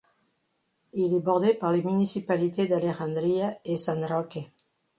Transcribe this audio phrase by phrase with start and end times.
[0.93, 4.39] Il est bordé par les municipalités d'Alejandría et San Roque.